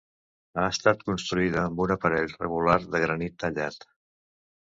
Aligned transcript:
Ha 0.59 0.61
estat 0.75 1.03
construïda 1.09 1.59
amb 1.65 1.83
un 1.85 1.93
aparell 1.97 2.33
regular 2.39 2.79
de 2.95 3.01
granit 3.05 3.37
tallat. 3.45 3.89